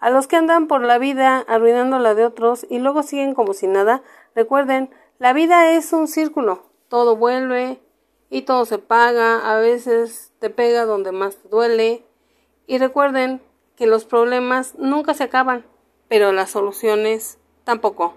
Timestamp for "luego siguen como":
2.78-3.52